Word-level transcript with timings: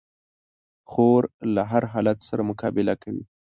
خور 0.89 1.23
له 1.53 1.63
هر 1.71 1.83
حالت 1.91 2.17
سره 2.29 2.41
مقابله 2.49 2.93
کوي. 3.03 3.23